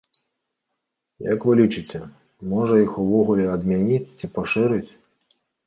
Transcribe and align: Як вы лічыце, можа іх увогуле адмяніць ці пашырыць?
Як 1.33 1.39
вы 1.49 1.53
лічыце, 1.59 2.01
можа 2.55 2.75
іх 2.85 2.97
увогуле 3.05 3.45
адмяніць 3.59 4.03
ці 4.17 4.33
пашырыць? 4.41 4.85